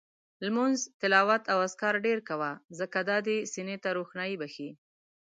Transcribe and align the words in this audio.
لمونځ، 0.45 0.79
تلاوت 1.01 1.43
او 1.53 1.59
اذکار 1.67 1.95
ډېر 2.05 2.19
کوه، 2.29 2.51
ځکه 2.79 2.97
دا 3.09 3.17
دې 3.27 3.37
سینې 3.53 3.77
ته 3.83 3.89
روښاني 3.97 4.35
بخښي 4.41 4.69